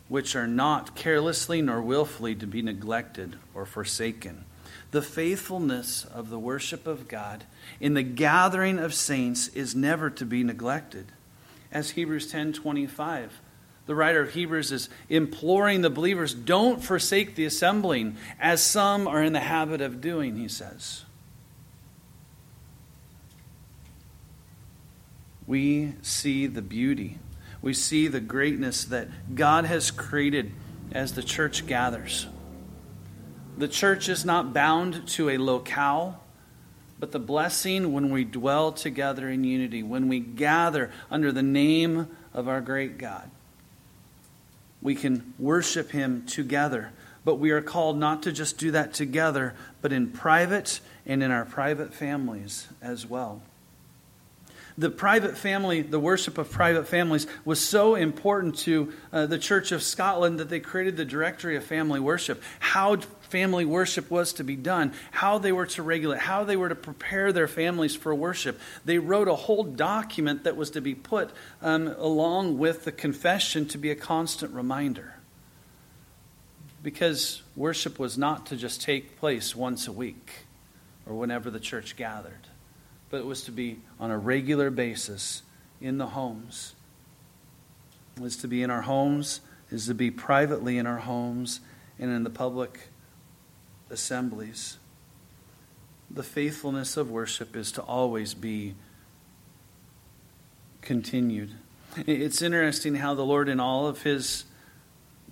which 0.08 0.36
are 0.36 0.48
not 0.48 0.94
carelessly 0.94 1.62
nor 1.62 1.82
willfully 1.82 2.36
to 2.36 2.46
be 2.46 2.62
neglected 2.62 3.38
or 3.54 3.66
forsaken. 3.66 4.44
The 4.92 5.02
faithfulness 5.02 6.04
of 6.04 6.30
the 6.30 6.38
worship 6.38 6.86
of 6.86 7.08
God 7.08 7.46
in 7.80 7.94
the 7.94 8.04
gathering 8.04 8.78
of 8.78 8.94
saints 8.94 9.48
is 9.50 9.74
never 9.74 10.10
to 10.10 10.26
be 10.26 10.44
neglected. 10.44 11.14
As 11.72 11.92
Hebrews 11.92 12.30
10:25, 12.30 13.40
the 13.86 13.96
writer 13.96 14.22
of 14.22 14.34
Hebrews 14.34 14.72
is 14.72 14.90
imploring 15.10 15.82
the 15.82 15.90
believers, 15.90 16.34
don't 16.34 16.84
forsake 16.84 17.36
the 17.36 17.46
assembling, 17.46 18.18
as 18.40 18.62
some 18.62 19.08
are 19.08 19.22
in 19.22 19.34
the 19.34 19.40
habit 19.40 19.82
of 19.82 20.02
doing, 20.02 20.38
he 20.38 20.48
says. 20.48 21.04
We 25.48 25.94
see 26.02 26.48
the 26.48 26.62
beauty 26.62 27.18
we 27.62 27.74
see 27.74 28.08
the 28.08 28.20
greatness 28.20 28.86
that 28.86 29.36
God 29.36 29.66
has 29.66 29.92
created 29.92 30.52
as 30.92 31.14
the 31.14 31.24
church 31.24 31.68
gathers. 31.68 32.28
The 33.58 33.68
church 33.68 34.10
is 34.10 34.26
not 34.26 34.54
bound 34.54 35.08
to 35.10 35.30
a 35.30 35.38
locale, 35.38 36.24
but 37.00 37.12
the 37.12 37.20
blessing 37.20 37.94
when 37.94 38.10
we 38.10 38.24
dwell 38.24 38.72
together 38.72 39.30
in 39.30 39.44
unity, 39.44 39.84
when 39.84 40.08
we 40.08 40.20
gather 40.20 40.92
under 41.12 41.32
the 41.32 41.44
name 41.44 42.08
of 42.34 42.48
our 42.48 42.62
great 42.62 42.98
God. 42.98 43.30
We 44.82 44.96
can 44.96 45.34
worship 45.38 45.92
Him 45.92 46.26
together, 46.26 46.92
but 47.24 47.36
we 47.36 47.52
are 47.52 47.62
called 47.62 47.98
not 47.98 48.24
to 48.24 48.32
just 48.32 48.58
do 48.58 48.72
that 48.72 48.94
together, 48.94 49.54
but 49.82 49.94
in 49.94 50.10
private 50.10 50.80
and 51.06 51.22
in 51.22 51.32
our 51.32 51.46
private 51.46 51.94
families 51.94 52.68
as 52.82 53.06
well 53.06 53.42
the 54.82 54.90
private 54.90 55.38
family, 55.38 55.84
the 55.84 56.00
worship 56.00 56.40
of 56.40 56.50
private 56.50 56.88
families, 56.88 57.28
was 57.46 57.60
so 57.60 57.94
important 57.94 58.58
to 58.58 58.92
uh, 59.14 59.28
the 59.28 59.38
Church 59.38 59.72
of 59.72 59.84
Scotland 59.84 60.40
that 60.40 60.50
they 60.50 60.60
created 60.60 60.98
the 60.98 61.06
Directory 61.06 61.56
of 61.56 61.64
Family 61.64 62.00
Worship. 62.00 62.42
How 62.60 62.96
family 62.96 63.64
worship 63.64 64.10
was 64.10 64.34
to 64.34 64.44
be 64.44 64.56
done, 64.56 64.92
how 65.12 65.38
they 65.38 65.52
were 65.52 65.68
to 65.68 65.84
regulate, 65.84 66.20
how 66.22 66.44
they 66.44 66.58
were 66.58 66.68
to 66.68 66.76
prepare 66.76 67.32
their 67.32 67.48
families 67.48 67.96
for 67.96 68.14
worship. 68.16 68.60
They 68.84 68.98
wrote 68.98 69.28
a 69.28 69.36
whole 69.36 69.64
document 69.64 70.46
that 70.46 70.58
was 70.58 70.72
to 70.72 70.82
be 70.82 70.96
put 70.96 71.30
um, 71.62 71.88
along 72.00 72.58
with 72.58 72.84
the 72.84 72.92
confession 72.92 73.68
to 73.68 73.78
be 73.78 73.92
a 73.92 73.96
constant 73.96 74.52
reminder. 74.52 75.14
Because 76.82 77.44
worship 77.56 78.00
was 78.00 78.18
not 78.18 78.48
to 78.48 78.58
just 78.58 78.82
take 78.82 79.20
place 79.20 79.56
once 79.56 79.88
a 79.88 79.92
week 79.92 80.32
or 81.06 81.16
whenever 81.16 81.52
the 81.52 81.60
church 81.60 81.96
gathered 81.96 82.48
but 83.12 83.18
it 83.18 83.26
was 83.26 83.44
to 83.44 83.52
be 83.52 83.78
on 84.00 84.10
a 84.10 84.18
regular 84.18 84.72
basis 84.72 85.44
in 85.82 85.98
the 85.98 86.08
homes. 86.08 86.74
It 88.16 88.24
was 88.24 88.38
to 88.38 88.48
be 88.48 88.64
in 88.64 88.72
our 88.72 88.82
homes, 88.82 89.42
is 89.70 89.88
to 89.88 89.94
be 89.94 90.10
privately 90.10 90.78
in 90.78 90.88
our 90.88 91.00
homes 91.00 91.60
and 92.00 92.10
in 92.10 92.24
the 92.24 92.30
public 92.30 92.88
assemblies. 93.90 94.78
The 96.10 96.24
faithfulness 96.24 96.96
of 96.98 97.12
worship 97.12 97.56
is 97.56 97.74
to 97.74 97.82
always 97.82 98.34
be 98.34 98.76
continued. 100.82 101.52
It's 102.08 102.42
interesting 102.42 102.96
how 102.96 103.14
the 103.14 103.26
Lord, 103.26 103.50
in 103.50 103.60
all 103.60 103.88
of 103.88 104.04
his 104.04 104.46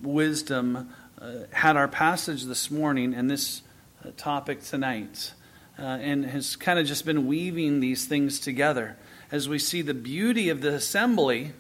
wisdom, 0.02 0.94
uh, 1.20 1.32
had 1.52 1.78
our 1.78 1.88
passage 1.88 2.44
this 2.44 2.70
morning 2.70 3.14
and 3.14 3.30
this 3.30 3.62
uh, 4.06 4.12
topic 4.18 4.64
tonight 4.64 5.34
uh, 5.80 5.98
and 6.02 6.26
has 6.26 6.56
kind 6.56 6.78
of 6.78 6.86
just 6.86 7.06
been 7.06 7.26
weaving 7.26 7.80
these 7.80 8.06
things 8.06 8.40
together 8.40 8.98
as 9.32 9.48
we 9.48 9.58
see 9.58 9.82
the 9.82 9.94
beauty 9.94 10.50
of 10.50 10.62
the 10.62 10.74
assembly. 10.74 11.54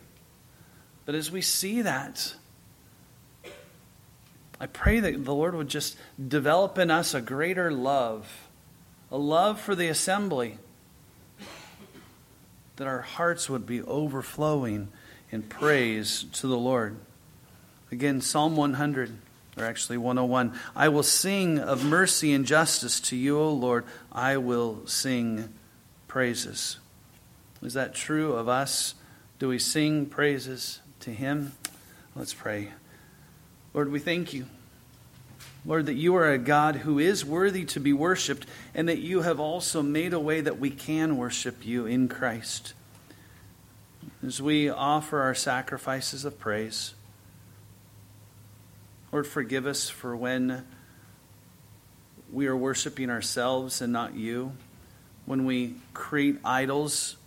But 1.05 1.15
as 1.15 1.32
we 1.32 1.41
see 1.41 1.82
that, 1.82 2.34
I 4.60 4.67
pray 4.67 4.99
that 4.99 5.23
the 5.23 5.34
Lord 5.34 5.55
would 5.55 5.69
just 5.69 5.97
develop 6.27 6.77
in 6.77 6.91
us 6.91 7.13
a 7.13 7.21
greater 7.21 7.71
love, 7.71 8.47
a 9.10 9.17
love 9.17 9.62
for 9.62 9.73
the 9.73 9.88
assembly, 9.88 10.58
that 12.75 12.88
our 12.88 13.01
hearts 13.01 13.49
would 13.49 13.65
be 13.65 13.82
overflowing 13.82 14.89
in 15.32 15.43
praise 15.43 16.25
to 16.34 16.47
the 16.47 16.58
Lord. 16.58 16.97
Again, 17.91 18.19
Psalm 18.19 18.58
100 18.58 19.17
or 19.60 19.65
actually 19.65 19.98
101. 19.98 20.54
I 20.76 20.89
will 20.89 21.04
sing 21.04 21.60
of 21.60 21.84
mercy 21.84 22.34
and 22.34 22.45
justice 22.45 23.00
to 23.02 23.15
you, 23.15 23.39
O 23.39 23.52
Lord. 23.52 23.86
I 24.12 24.38
will 24.38 24.86
sing 24.86 25.54
praises. 26.08 26.78
Is 27.62 27.74
that 27.74 27.93
true 27.93 28.34
of 28.34 28.48
us? 28.48 28.95
Do 29.38 29.50
we 29.50 29.60
sing 29.60 30.06
praises 30.06 30.80
to 31.02 31.12
Him? 31.12 31.54
Let's 32.15 32.34
pray. 32.34 32.69
Lord, 33.74 33.91
we 33.91 34.00
thank 34.00 34.34
you. 34.34 34.45
Lord, 35.65 35.88
that 35.88 35.95
you 35.95 36.15
are 36.15 36.32
a 36.32 36.38
God 36.38 36.78
who 36.78 37.00
is 37.00 37.26
worthy 37.26 37.65
to 37.65 37.80
be 37.80 37.91
worshiped, 37.91 38.45
and 38.74 38.88
that 38.88 39.00
you 39.00 39.22
have 39.22 39.39
also 39.39 39.82
made 39.82 40.13
a 40.13 40.19
way 40.19 40.39
that 40.41 40.60
we 40.60 40.69
can 40.69 41.17
worship 41.17 41.65
you 41.65 41.86
in 41.86 42.08
Christ. 42.08 42.74
As 44.26 44.41
we 44.41 44.69
offer 44.69 45.19
our 45.22 45.36
sacrifices 45.36 46.24
of 46.24 46.39
praise, 46.39 46.93
Lord, 49.12 49.26
forgive 49.26 49.65
us 49.65 49.89
for 49.89 50.15
when 50.15 50.65
we 52.32 52.45
are 52.45 52.56
worshiping 52.56 53.10
ourselves 53.10 53.82
and 53.82 53.91
not 53.91 54.13
you, 54.13 54.52
when 55.26 55.45
we 55.45 55.76
create 55.95 56.38
idols. 56.45 57.17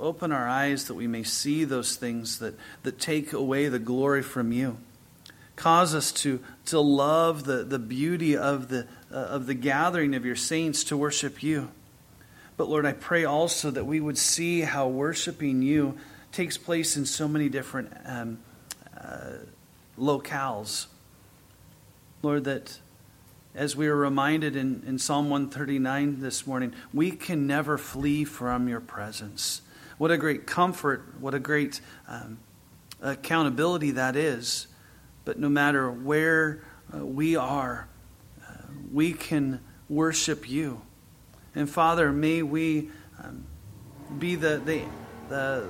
Open 0.00 0.32
our 0.32 0.48
eyes 0.48 0.86
that 0.86 0.94
we 0.94 1.06
may 1.06 1.22
see 1.22 1.64
those 1.64 1.94
things 1.94 2.40
that, 2.40 2.54
that 2.82 2.98
take 2.98 3.32
away 3.32 3.68
the 3.68 3.78
glory 3.78 4.22
from 4.22 4.50
you. 4.50 4.78
Cause 5.54 5.94
us 5.94 6.10
to, 6.12 6.40
to 6.66 6.80
love 6.80 7.44
the, 7.44 7.62
the 7.62 7.78
beauty 7.78 8.36
of 8.36 8.68
the, 8.68 8.88
uh, 9.12 9.16
of 9.16 9.46
the 9.46 9.54
gathering 9.54 10.14
of 10.14 10.24
your 10.24 10.36
saints 10.36 10.82
to 10.84 10.96
worship 10.96 11.44
you. 11.44 11.70
But 12.56 12.68
Lord, 12.68 12.86
I 12.86 12.92
pray 12.92 13.24
also 13.24 13.70
that 13.70 13.84
we 13.84 14.00
would 14.00 14.18
see 14.18 14.62
how 14.62 14.88
worshiping 14.88 15.62
you 15.62 15.96
takes 16.32 16.58
place 16.58 16.96
in 16.96 17.06
so 17.06 17.28
many 17.28 17.48
different 17.48 17.92
um, 18.04 18.38
uh, 19.00 19.30
locales. 19.98 20.86
Lord, 22.22 22.44
that 22.44 22.78
as 23.54 23.74
we 23.74 23.88
are 23.88 23.96
reminded 23.96 24.56
in, 24.56 24.82
in 24.86 24.98
Psalm 24.98 25.30
139 25.30 26.20
this 26.20 26.46
morning, 26.46 26.72
we 26.92 27.10
can 27.10 27.46
never 27.46 27.78
flee 27.78 28.24
from 28.24 28.68
your 28.68 28.80
presence. 28.80 29.62
What 29.98 30.10
a 30.10 30.16
great 30.16 30.46
comfort, 30.46 31.14
what 31.18 31.34
a 31.34 31.40
great 31.40 31.80
um, 32.06 32.38
accountability 33.02 33.92
that 33.92 34.16
is. 34.16 34.68
But 35.24 35.38
no 35.38 35.48
matter 35.48 35.90
where 35.90 36.62
uh, 36.94 37.04
we 37.04 37.36
are, 37.36 37.88
uh, 38.46 38.52
we 38.92 39.12
can 39.12 39.60
worship 39.88 40.48
you. 40.48 40.82
And 41.54 41.68
Father, 41.68 42.12
may 42.12 42.42
we 42.42 42.90
um, 43.22 43.44
be 44.18 44.36
the, 44.36 44.62
the, 44.64 44.82
the, 45.28 45.68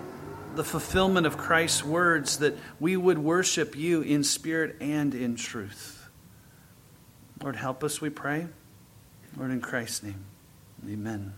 the 0.59 0.65
fulfillment 0.65 1.25
of 1.25 1.39
Christ's 1.39 1.85
words 1.85 2.39
that 2.39 2.59
we 2.81 2.97
would 2.97 3.17
worship 3.17 3.77
you 3.77 4.03
in 4.03 4.25
spirit 4.25 4.75
and 4.81 5.15
in 5.15 5.37
truth. 5.37 6.09
Lord, 7.41 7.55
help 7.55 7.85
us, 7.85 8.01
we 8.01 8.11
pray. 8.11 8.49
Lord, 9.37 9.53
in 9.53 9.61
Christ's 9.61 10.03
name, 10.03 10.25
amen. 10.85 11.33